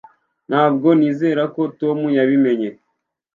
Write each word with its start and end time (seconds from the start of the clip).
Ntabwo 0.49 0.87
nizera 0.97 1.43
ko 1.55 1.61
Tom 1.79 1.99
yabimenye 2.17 2.69